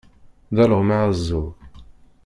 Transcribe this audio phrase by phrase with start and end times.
[0.55, 1.47] D alɣem aɛeẓẓug.